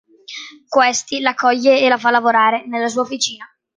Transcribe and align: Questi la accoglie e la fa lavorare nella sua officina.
Questi 0.67 1.19
la 1.19 1.29
accoglie 1.29 1.79
e 1.81 1.87
la 1.87 1.99
fa 1.99 2.09
lavorare 2.09 2.65
nella 2.65 2.87
sua 2.87 3.03
officina. 3.03 3.45